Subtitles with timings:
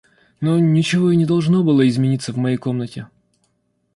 [0.39, 3.05] Но ничего и не должно было измениться в моей комнате.